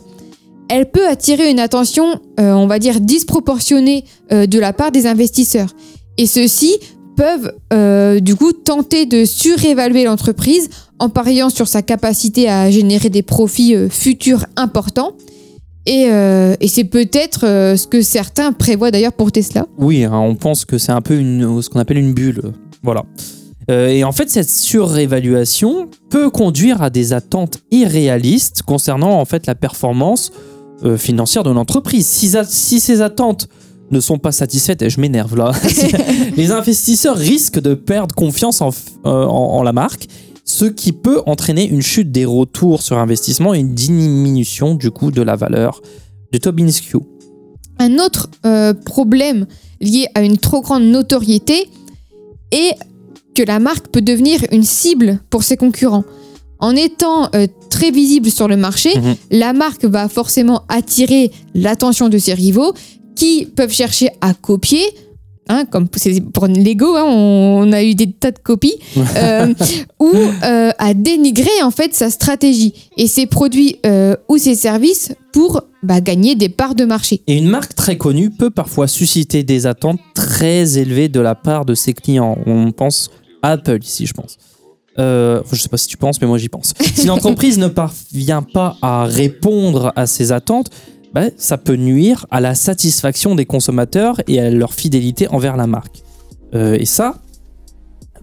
[0.70, 5.68] elle peut attirer une attention, on va dire, disproportionnée de la part des investisseurs.
[6.16, 6.78] Et ceci
[7.18, 7.52] peuvent
[8.22, 13.74] du coup tenter de surévaluer l'entreprise en pariant sur sa capacité à générer des profits
[13.90, 15.12] futurs importants.
[15.86, 19.66] Et, euh, et c'est peut-être euh, ce que certains prévoient d'ailleurs pour Tesla.
[19.78, 22.40] Oui, hein, on pense que c'est un peu ce qu'on appelle une bulle.
[22.82, 23.04] Voilà.
[23.70, 29.46] Euh, et en fait, cette surévaluation peut conduire à des attentes irréalistes concernant en fait
[29.46, 30.32] la performance
[30.98, 32.06] financière de l'entreprise.
[32.06, 33.48] Si, ces attentes
[33.90, 35.52] ne sont pas satisfaites, et je m'énerve là,
[36.36, 40.08] les investisseurs risquent de perdre confiance en la marque,
[40.44, 45.10] ce qui peut entraîner une chute des retours sur investissement et une diminution du coût
[45.10, 45.80] de la valeur
[46.32, 46.92] de Tobinsky.
[47.78, 49.46] Un autre euh, problème
[49.80, 51.68] lié à une trop grande notoriété
[52.52, 52.74] est
[53.34, 56.04] que la marque peut devenir une cible pour ses concurrents.
[56.60, 59.14] En étant euh, très visible sur le marché, Mhm.
[59.32, 62.72] la marque va forcément attirer l'attention de ses rivaux
[63.16, 64.82] qui peuvent chercher à copier.
[65.48, 68.76] Hein, comme pour Lego, hein, on, a eu des tas de copies,
[69.16, 69.52] euh,
[70.00, 75.12] ou euh, à dénigrer en fait sa stratégie et ses produits euh, ou ses services
[75.32, 77.22] pour bah, gagner des parts de marché.
[77.26, 81.64] Et une marque très connue peut parfois susciter des attentes très élevées de la part
[81.64, 82.38] de ses clients.
[82.46, 83.10] On pense
[83.42, 84.38] à Apple ici, je pense.
[84.98, 86.72] Euh, je sais pas si tu penses, mais moi j'y pense.
[86.94, 90.70] Si l'entreprise ne parvient pas à répondre à ces attentes,
[91.14, 95.68] bah, ça peut nuire à la satisfaction des consommateurs et à leur fidélité envers la
[95.68, 96.02] marque.
[96.54, 97.22] Euh, et ça,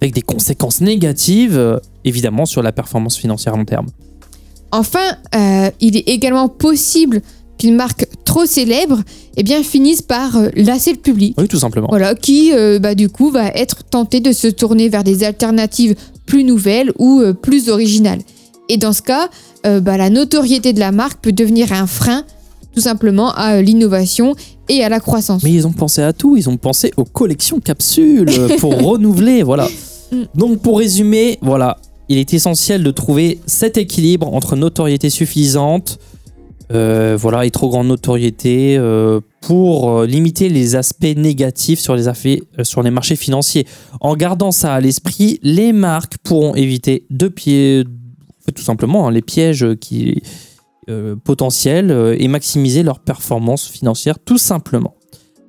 [0.02, 3.88] avec des conséquences négatives, euh, évidemment, sur la performance financière à long terme.
[4.72, 7.22] Enfin, euh, il est également possible
[7.58, 9.02] qu'une marque trop célèbre
[9.38, 11.36] eh bien, finisse par euh, lasser le public.
[11.38, 11.88] Oui, tout simplement.
[11.90, 15.96] Voilà, qui euh, bah, du coup va être tenté de se tourner vers des alternatives
[16.26, 18.22] plus nouvelles ou plus originales.
[18.70, 19.28] Et dans ce cas,
[19.66, 22.24] bah, la notoriété de la marque peut devenir un frein
[22.74, 24.36] tout simplement à euh, l'innovation
[24.70, 25.44] et à la croissance.
[25.44, 28.30] Mais ils ont pensé à tout, ils ont pensé aux collections capsules
[28.60, 29.68] pour renouveler, voilà.
[30.12, 30.24] Mm.
[30.36, 31.78] Donc pour résumer, voilà,
[32.10, 36.00] il est essentiel de trouver cet équilibre entre notoriété suffisante,
[36.72, 42.40] euh, voilà, et trop grande notoriété euh, pour limiter les aspects négatifs sur les, affaires,
[42.64, 43.68] sur les marchés financiers.
[44.00, 47.84] En gardant ça à l'esprit, les marques pourront éviter de pieds,
[48.56, 50.22] tout simplement hein, les pièges qui
[50.90, 54.96] euh, potentiels euh, et maximiser leur performance financière tout simplement.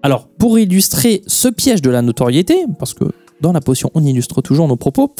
[0.02, 3.04] Alors, pour illustrer ce piège de la notoriété, parce que
[3.40, 5.14] dans la potion, on illustre toujours nos propos,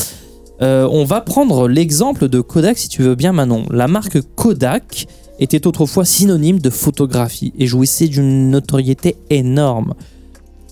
[0.60, 3.64] euh, on va prendre l'exemple de Kodak, si tu veux bien, Manon.
[3.70, 5.06] La marque Kodak
[5.38, 9.94] était autrefois synonyme de photographie et jouissait d'une notoriété énorme.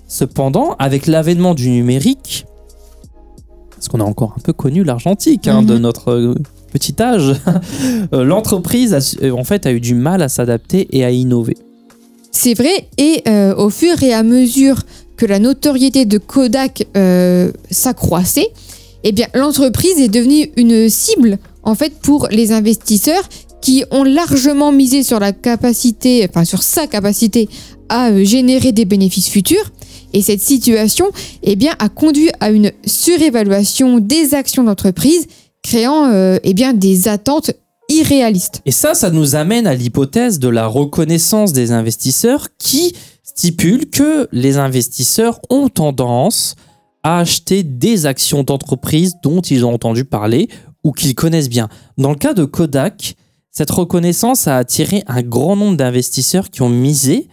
[0.06, 2.44] Cependant, avec l'avènement du numérique,
[3.70, 5.80] parce qu'on a encore un peu connu l'argentique hein, de Mhm.
[5.80, 6.34] notre
[6.70, 7.34] petit âge,
[8.12, 11.56] euh, l'entreprise euh, en fait a eu du mal à s'adapter et à innover.
[12.30, 14.76] C'est vrai, et euh, au fur et à mesure
[15.16, 16.86] que la notoriété de Kodak
[17.70, 18.48] s'accroissait,
[19.04, 23.28] eh l'entreprise est devenue une cible en fait pour les investisseurs
[23.60, 27.48] qui ont largement misé sur la sa capacité
[27.90, 29.70] à générer des bénéfices futurs.
[30.12, 31.10] Et cette situation
[31.42, 35.26] eh a conduit à une surévaluation des actions d'entreprise,
[35.62, 37.52] créant euh, eh bien, des attentes
[37.88, 38.62] irréalistes.
[38.66, 44.28] Et ça, ça nous amène à l'hypothèse de la reconnaissance des investisseurs qui stipule que
[44.32, 46.56] les investisseurs ont tendance
[47.02, 50.48] à acheter des actions d'entreprises dont ils ont entendu parler
[50.84, 51.68] ou qu'ils connaissent bien.
[51.98, 53.16] Dans le cas de Kodak,
[53.50, 57.28] cette reconnaissance a attiré un grand nombre d'investisseurs qui ont misé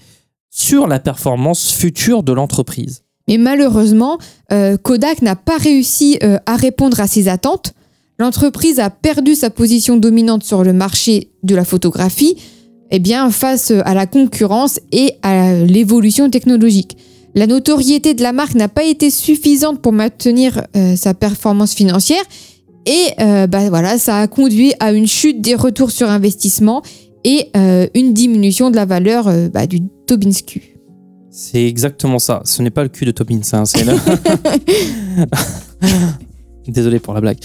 [0.50, 3.04] sur la performance future de l'entreprise.
[3.28, 4.18] Mais malheureusement,
[4.52, 7.74] euh, Kodak n'a pas réussi euh, à répondre à ces attentes.
[8.20, 12.36] L'entreprise a perdu sa position dominante sur le marché de la photographie
[12.90, 16.98] eh bien, face à la concurrence et à l'évolution technologique.
[17.36, 22.24] La notoriété de la marque n'a pas été suffisante pour maintenir euh, sa performance financière
[22.86, 26.82] et euh, bah, voilà, ça a conduit à une chute des retours sur investissement
[27.24, 30.62] et euh, une diminution de la valeur bah, du Tobinsky.
[31.30, 32.42] C'est exactement ça.
[32.46, 33.94] Ce n'est pas le cul de Toppins, hein, c'est le...
[36.68, 37.38] Désolé pour la blague.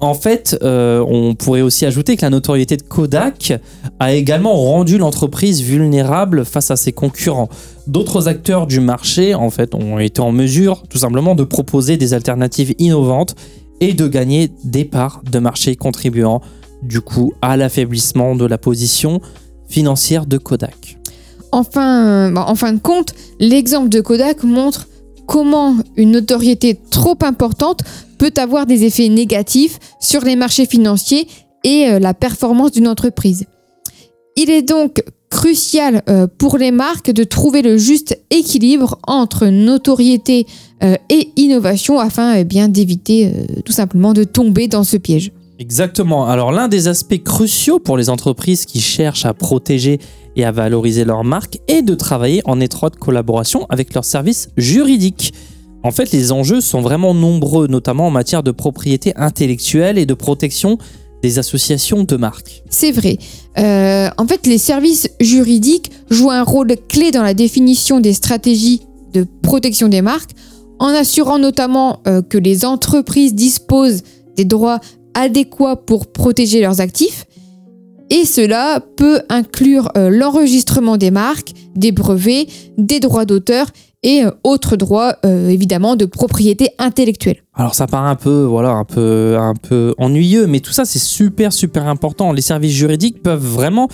[0.00, 3.54] En fait, euh, on pourrait aussi ajouter que la notoriété de Kodak
[3.98, 7.48] a également rendu l'entreprise vulnérable face à ses concurrents.
[7.86, 12.12] D'autres acteurs du marché, en fait, ont été en mesure, tout simplement, de proposer des
[12.12, 13.34] alternatives innovantes
[13.80, 16.42] et de gagner des parts de marché contribuant,
[16.82, 19.20] du coup, à l'affaiblissement de la position
[19.68, 20.98] financière de Kodak.
[21.52, 24.86] Enfin, en fin de compte, l'exemple de Kodak montre
[25.26, 27.82] comment une notoriété trop importante
[28.20, 31.26] peut avoir des effets négatifs sur les marchés financiers
[31.64, 33.46] et euh, la performance d'une entreprise.
[34.36, 40.46] Il est donc crucial euh, pour les marques de trouver le juste équilibre entre notoriété
[40.82, 43.32] euh, et innovation afin eh bien d'éviter
[43.64, 45.32] tout simplement de tomber dans ce piège.
[45.58, 46.26] Exactement.
[46.26, 49.98] Alors l'un des aspects cruciaux pour les entreprises qui cherchent à protéger
[50.36, 55.32] et à valoriser leur marque est de travailler en étroite collaboration avec leurs services juridiques.
[55.82, 60.14] En fait, les enjeux sont vraiment nombreux, notamment en matière de propriété intellectuelle et de
[60.14, 60.78] protection
[61.22, 62.62] des associations de marques.
[62.68, 63.18] C'est vrai.
[63.58, 68.82] Euh, en fait, les services juridiques jouent un rôle clé dans la définition des stratégies
[69.12, 70.30] de protection des marques,
[70.78, 74.02] en assurant notamment euh, que les entreprises disposent
[74.36, 74.80] des droits
[75.14, 77.26] adéquats pour protéger leurs actifs.
[78.08, 83.66] Et cela peut inclure euh, l'enregistrement des marques, des brevets, des droits d'auteur
[84.02, 87.42] et euh, autres droits euh, évidemment de propriété intellectuelle.
[87.54, 90.98] Alors ça paraît un peu, voilà, un peu, un peu ennuyeux, mais tout ça c'est
[90.98, 92.32] super super important.
[92.32, 93.88] Les services juridiques peuvent vraiment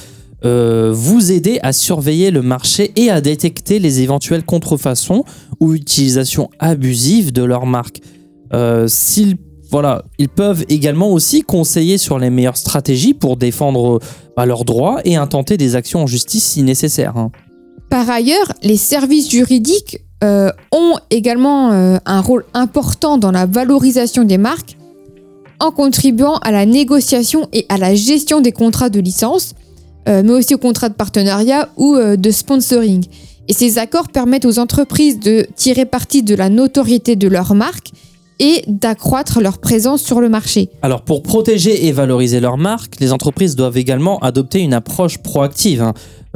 [0.44, 5.24] euh, vous aider à surveiller le marché et à détecter les éventuelles contrefaçons
[5.60, 8.00] ou utilisations abusives de leur marque.
[8.52, 9.36] Euh, s'ils
[9.70, 13.98] voilà, ils peuvent également aussi conseiller sur les meilleures stratégies pour défendre
[14.36, 17.16] bah, leurs droits et intenter des actions en justice si nécessaire.
[17.16, 17.32] hein.
[17.90, 24.24] Par ailleurs, les services juridiques euh, ont également euh, un rôle important dans la valorisation
[24.24, 24.76] des marques
[25.60, 29.54] en contribuant à la négociation et à la gestion des contrats de licence,
[30.08, 33.04] euh, mais aussi aux contrats de partenariat ou de sponsoring.
[33.48, 37.92] Et ces accords permettent aux entreprises de tirer parti de la notoriété de leur marque
[38.38, 40.68] et d'accroître leur présence sur le marché.
[40.82, 45.82] Alors pour protéger et valoriser leur marque, les entreprises doivent également adopter une approche proactive
[45.82, 45.94] hein,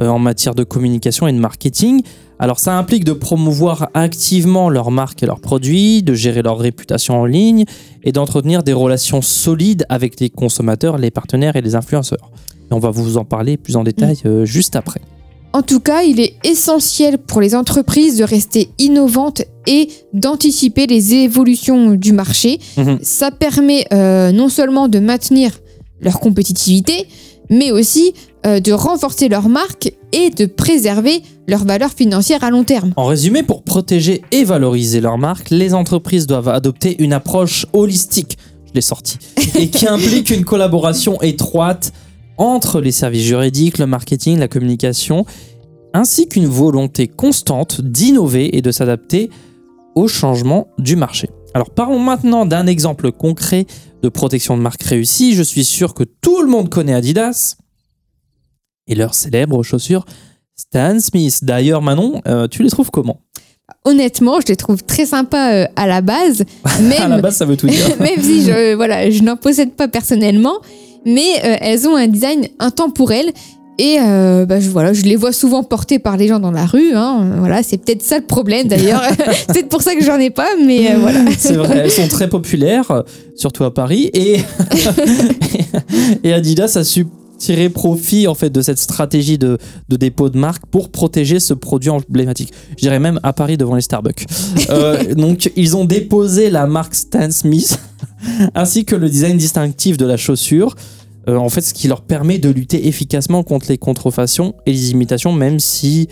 [0.09, 2.01] en matière de communication et de marketing.
[2.39, 7.21] Alors ça implique de promouvoir activement leur marque et leurs produits, de gérer leur réputation
[7.21, 7.65] en ligne
[8.03, 12.31] et d'entretenir des relations solides avec les consommateurs, les partenaires et les influenceurs.
[12.71, 15.01] Et on va vous en parler plus en détail euh, juste après.
[15.53, 21.13] En tout cas, il est essentiel pour les entreprises de rester innovantes et d'anticiper les
[21.13, 22.59] évolutions du marché.
[22.77, 22.99] Mhm.
[23.03, 25.51] Ça permet euh, non seulement de maintenir
[25.99, 27.05] leur compétitivité,
[27.49, 32.63] mais aussi euh, de renforcer leur marque et de préserver leur valeur financière à long
[32.63, 32.93] terme.
[32.95, 38.37] En résumé, pour protéger et valoriser leur marque, les entreprises doivent adopter une approche holistique,
[38.65, 39.17] je l'ai sorti,
[39.55, 41.93] et qui implique une collaboration étroite
[42.37, 45.25] entre les services juridiques, le marketing, la communication,
[45.93, 49.29] ainsi qu'une volonté constante d'innover et de s'adapter
[49.95, 51.29] aux changements du marché.
[51.53, 53.65] Alors parlons maintenant d'un exemple concret
[54.01, 55.35] de protection de marque réussie.
[55.35, 57.57] Je suis sûr que tout le monde connaît Adidas
[58.87, 60.05] et leurs célèbres chaussures
[60.55, 61.39] Stan Smith.
[61.43, 63.19] D'ailleurs Manon, euh, tu les trouves comment?
[63.85, 67.45] Honnêtement, je les trouve très sympas euh, à la base, À la même, base, ça
[67.45, 67.85] veut tout dire.
[67.99, 70.55] même si je, voilà, je n'en possède pas personnellement,
[71.05, 73.31] mais euh, elles ont un design intemporel.
[73.79, 76.91] Et bah, je, voilà, je les vois souvent portées par les gens dans la rue.
[76.93, 77.31] hein.
[77.39, 79.01] Voilà, c'est peut-être ça le problème d'ailleurs.
[79.17, 81.21] c'est peut-être pour ça que j'en ai pas, mais voilà.
[81.35, 83.03] C'est vrai, elles sont très populaires,
[83.35, 84.11] surtout à Paris.
[84.13, 84.37] Et,
[86.23, 87.07] et Adidas a su
[87.41, 89.57] tirer profit en fait de cette stratégie de,
[89.89, 92.53] de dépôt de marque pour protéger ce produit emblématique.
[92.71, 94.25] Je dirais même à Paris devant les Starbucks.
[94.69, 97.79] Euh, donc ils ont déposé la marque Stan Smith
[98.55, 100.75] ainsi que le design distinctif de la chaussure.
[101.27, 104.91] Euh, en fait, ce qui leur permet de lutter efficacement contre les contrefaçons et les
[104.91, 106.07] imitations, même si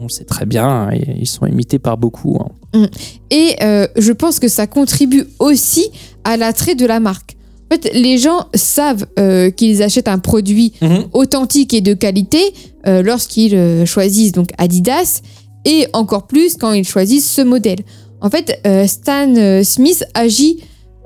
[0.00, 2.38] on le sait très bien, hein, ils sont imités par beaucoup.
[2.40, 2.86] hein.
[3.30, 5.90] Et euh, je pense que ça contribue aussi
[6.24, 7.37] à l'attrait de la marque.
[7.70, 11.04] En fait, les gens savent euh, qu'ils achètent un produit Mhm.
[11.12, 12.38] authentique et de qualité
[12.86, 15.20] euh, lorsqu'ils euh, choisissent donc Adidas
[15.64, 17.80] et encore plus quand ils choisissent ce modèle.
[18.20, 20.58] En fait, Stan Smith agit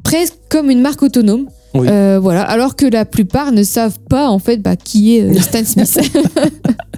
[0.04, 1.46] presque comme une marque autonome.
[1.74, 1.86] Oui.
[1.90, 5.40] Euh, voilà, alors que la plupart ne savent pas en fait bah, qui est euh,
[5.40, 5.98] Stan Smith.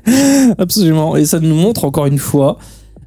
[0.59, 1.17] Absolument.
[1.17, 2.59] Et ça nous montre encore une fois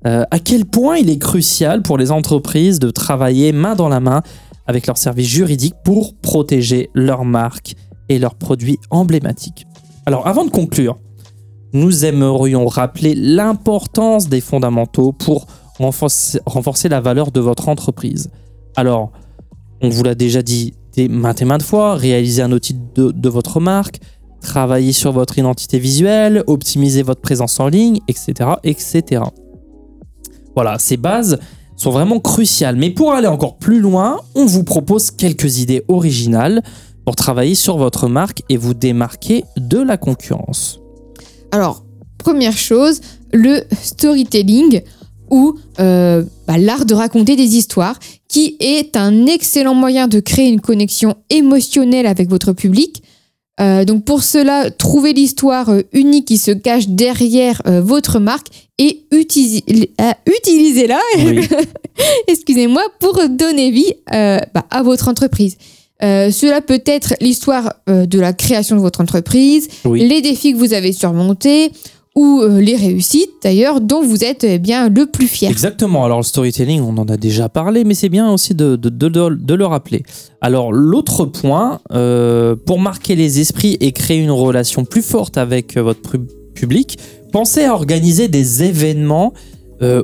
[0.06, 4.00] euh, à quel point il est crucial pour les entreprises de travailler main dans la
[4.00, 4.22] main
[4.68, 7.76] avec leurs services juridiques pour protéger leurs marques
[8.10, 9.66] et leurs produits emblématiques.
[10.06, 10.98] Alors avant de conclure,
[11.74, 15.48] nous aimerions rappeler l'importance des fondamentaux pour
[15.80, 18.30] renforcer, la valeur de votre entreprise.
[18.76, 19.12] Alors,
[19.82, 23.30] on vous l'a déjà dit des- maintes et maintes fois, réaliser un outil de, de
[23.30, 24.00] votre marque,
[24.42, 28.52] travailler sur votre identité visuelle, optimiser votre présence en ligne, etc.
[28.64, 29.24] etc.
[30.56, 31.38] Voilà, ces bases
[31.78, 32.76] sont vraiment cruciales.
[32.76, 36.62] Mais pour aller encore plus loin, on vous propose quelques idées originales
[37.06, 40.82] pour travailler sur votre marque et vous démarquer de la concurrence.
[41.52, 41.86] Alors,
[42.18, 43.00] première chose,
[43.32, 44.82] le storytelling
[45.30, 50.50] ou euh, bah, l'art de raconter des histoires, qui est un excellent moyen de créer
[50.50, 53.04] une connexion émotionnelle avec votre public.
[53.60, 58.48] Euh, donc pour cela, trouvez l'histoire euh, unique qui se cache derrière euh, votre marque
[58.78, 59.64] et utilise-
[60.00, 61.48] euh, utilisez-la, Oui.
[62.28, 65.58] excusez-moi, pour donner vie bah, à votre entreprise.
[66.00, 70.08] Cela peut être l'histoire de la création de votre entreprise, Oui.
[70.08, 71.72] les défis que vous avez surmontés
[72.18, 75.52] ou euh, les réussites d'ailleurs dont vous êtes eh bien le plus fier.
[75.52, 76.04] Exactement.
[76.04, 80.02] Alors, le storytelling, on en a déjà parlé, mais c'est bien aussi de, le rappeler.
[80.42, 85.78] Alors, l'autre point, euh, pour marquer les esprits et créer une relation plus forte avec
[85.78, 86.98] euh, votre pu- public,
[87.32, 89.34] pensez à organiser des événements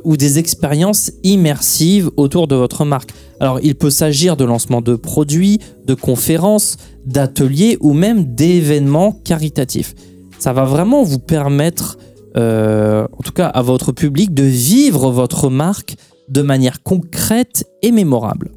[0.04, 3.10] ou des expériences immersives autour de votre marque.
[3.40, 9.96] Alors, il peut s'agir de lancement de produits, de conférences, d'ateliers ou même d'événements caritatifs.
[10.44, 11.96] Ça va vraiment vous permettre
[12.36, 15.96] euh, en tout cas à votre public, de vivre votre marque
[16.28, 18.52] de manière concrète et mémorable.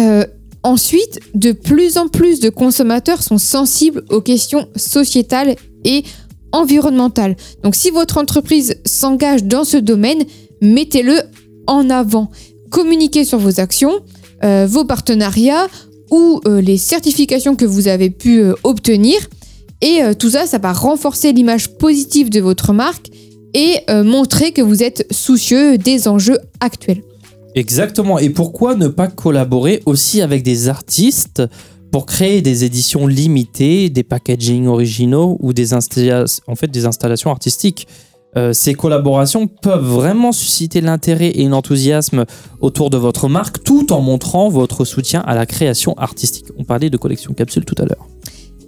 [0.00, 0.26] Euh,
[0.64, 5.54] ensuite, de plus en plus de consommateurs sont sensibles aux questions sociétales
[5.84, 6.02] et
[6.50, 7.36] environnementales.
[7.62, 10.24] Donc si votre entreprise s'engage dans ce domaine,
[10.60, 11.20] mettez-le
[11.68, 12.32] en avant.
[12.68, 14.00] Communiquez sur vos actions,
[14.42, 15.68] euh, vos partenariats
[16.10, 19.20] ou les certifications que vous avez pu obtenir.
[19.82, 23.10] Et euh, tout ça, ça va renforcer l'image positive de votre marque
[23.52, 27.02] et euh, montrer que vous êtes soucieux des enjeux actuels.
[27.54, 28.18] Exactement.
[28.18, 31.42] Et pourquoi ne pas collaborer aussi avec des artistes
[31.90, 37.30] pour créer des éditions limitées, des packaging originaux ou des, installa- en fait, des installations
[37.30, 37.86] artistiques?
[38.38, 42.24] Euh, Ces collaborations peuvent vraiment susciter l'intérêt et l'enthousiasme
[42.60, 46.46] autour de votre marque tout en montrant votre soutien à la création artistique.
[46.56, 48.06] On parlait de collection capsule tout à l'heure.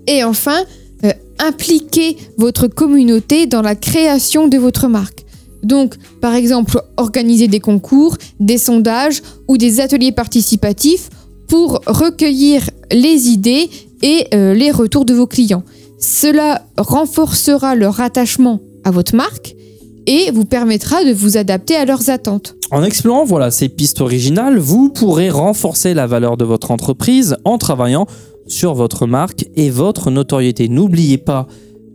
[0.06, 0.58] Et enfin,
[1.04, 5.24] euh, impliquez votre communauté dans la création de votre marque.
[5.62, 11.08] Donc, par exemple, organiser des concours, des sondages ou des ateliers participatifs
[11.48, 13.70] pour recueillir les idées
[14.02, 15.64] et euh, les retours de vos clients.
[15.98, 19.54] Cela renforcera leur attachement à votre marque
[20.06, 22.54] et vous permettra de vous adapter à leurs attentes.
[22.70, 27.56] En explorant voilà, ces pistes originales, vous pourrez renforcer la valeur de votre entreprise en
[27.56, 28.06] travaillant
[28.46, 30.68] sur votre marque et votre notoriété.
[30.68, 31.46] N'oubliez pas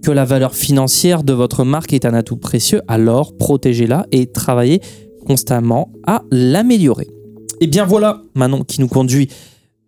[0.04, 4.82] que la valeur financière de votre marque est un atout précieux, alors protégez-la et travaillez
[5.26, 7.08] constamment à l'améliorer.
[7.62, 9.30] Et bien voilà, Manon, qui nous conduit,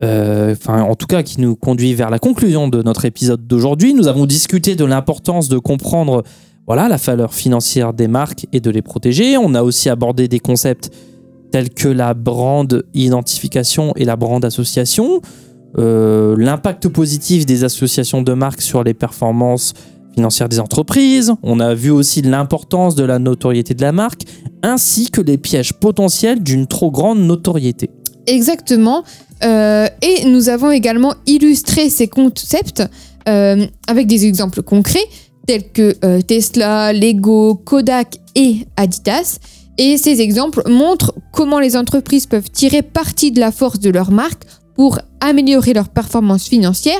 [0.03, 3.93] euh, enfin en tout cas qui nous conduit vers la conclusion de notre épisode d'aujourd'hui.
[3.93, 6.23] Nous avons discuté de l'importance de comprendre
[6.67, 9.37] voilà, la valeur financière des marques et de les protéger.
[9.37, 10.91] On a aussi abordé des concepts
[11.51, 15.21] tels que la brand identification et la brand association,
[15.77, 19.73] euh, l'impact positif des associations de marques sur les performances
[20.13, 21.33] financières des entreprises.
[21.43, 24.23] On a vu aussi l'importance de la notoriété de la marque,
[24.63, 27.89] ainsi que les pièges potentiels d'une trop grande notoriété.
[28.27, 29.03] Exactement.
[29.43, 32.83] Euh, et nous avons également illustré ces concepts
[33.29, 34.99] euh, avec des exemples concrets
[35.47, 39.39] tels que Tesla, Lego, Kodak et Adidas.
[39.77, 44.11] Et ces exemples montrent comment les entreprises peuvent tirer parti de la force de leur
[44.11, 44.43] marque
[44.75, 46.99] pour améliorer leur performance financière,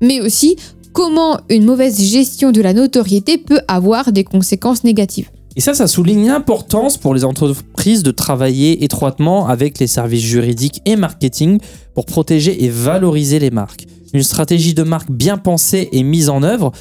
[0.00, 0.56] mais aussi
[0.92, 5.30] comment une mauvaise gestion de la notoriété peut avoir des conséquences négatives.
[5.56, 10.82] Et ça, ça souligne l'importance pour les entreprises de travailler étroitement avec les services juridiques
[10.84, 11.60] et marketing
[11.94, 13.86] pour protéger et valoriser les marques.
[14.12, 16.72] Une stratégie de marque bien pensée et mise en œuvre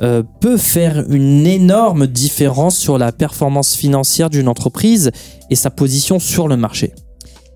[0.00, 5.10] euh, peut faire une énorme différence sur la performance financière d'une entreprise
[5.50, 6.92] et sa position sur le marché.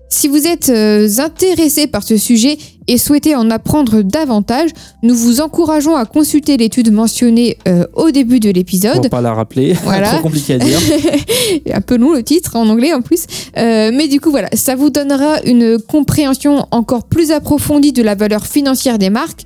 [0.09, 4.69] Si vous êtes euh, intéressé par ce sujet et souhaitez en apprendre davantage,
[5.03, 9.03] nous vous encourageons à consulter l'étude mentionnée euh, au début de On l'épisode.
[9.03, 10.11] va pas la rappeler, Voilà.
[10.13, 10.79] trop compliqué à dire.
[11.73, 13.25] un peu long le titre en anglais en plus.
[13.57, 18.15] Euh, mais du coup, voilà, ça vous donnera une compréhension encore plus approfondie de la
[18.15, 19.41] valeur financière des marques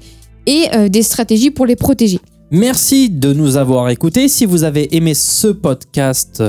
[0.46, 2.20] et euh, des stratégies pour les protéger.
[2.52, 4.28] Merci de nous avoir écoutés.
[4.28, 6.44] Si vous avez aimé ce podcast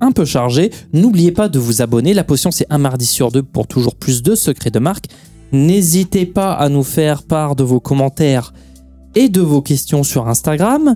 [0.00, 2.14] un peu chargé, n'oubliez pas de vous abonner.
[2.14, 5.06] La potion, c'est un mardi sur deux pour toujours plus de secrets de marque.
[5.52, 8.52] N'hésitez pas à nous faire part de vos commentaires
[9.14, 10.94] et de vos questions sur Instagram.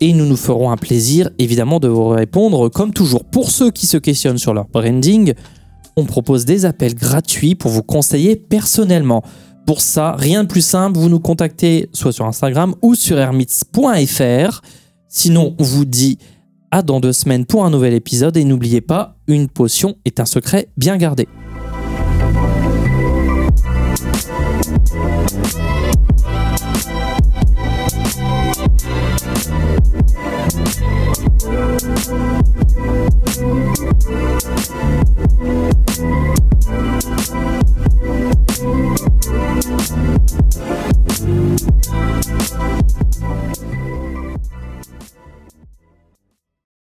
[0.00, 3.24] Et nous nous ferons un plaisir, évidemment, de vous répondre comme toujours.
[3.24, 5.34] Pour ceux qui se questionnent sur leur branding,
[5.96, 9.22] on propose des appels gratuits pour vous conseiller personnellement.
[9.66, 14.60] Pour ça, rien de plus simple, vous nous contactez soit sur Instagram ou sur hermits.fr.
[15.08, 16.18] Sinon, on vous dit
[16.70, 20.24] à dans deux semaines pour un nouvel épisode et n'oubliez pas, une potion est un
[20.24, 21.28] secret bien gardé.